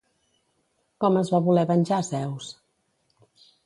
Com 1.05 1.21
es 1.23 1.31
va 1.35 1.43
voler 1.51 1.69
venjar 1.75 2.03
Zeus? 2.11 2.53